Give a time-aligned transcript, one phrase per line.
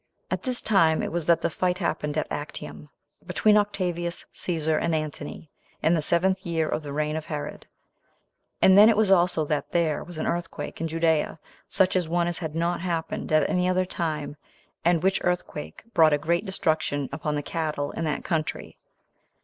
[0.31, 0.33] 2.
[0.33, 2.89] At this time it was that the fight happened at Actium,
[3.27, 5.51] between Octavius Cæsar and Antony,
[5.83, 7.67] in the seventh year of the reign of Herod
[8.63, 11.37] 8 and then it was also that there was an earthquake in Judea,
[11.67, 14.37] such a one as had not happened at any other time,
[14.83, 18.79] and which earthquake brought a great destruction upon the cattle in that country.